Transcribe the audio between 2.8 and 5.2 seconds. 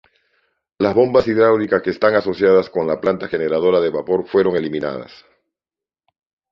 la planta generadora de vapor fueron eliminadas.